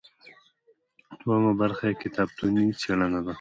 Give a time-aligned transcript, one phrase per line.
[1.21, 3.29] دوهمه برخه یې کتابتوني څیړنه ده.